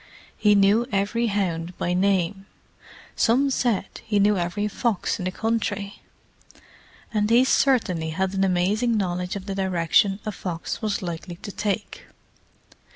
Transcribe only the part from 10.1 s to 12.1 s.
a fox was likely to take.